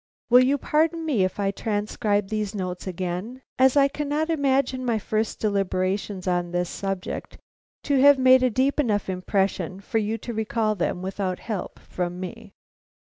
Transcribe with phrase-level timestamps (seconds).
[0.31, 4.97] Will you pardon me if I transcribe these notes again, as I cannot imagine my
[4.97, 7.37] first deliberations on this subject
[7.83, 12.19] to have made a deep enough impression for you to recall them without help from
[12.19, 12.51] me.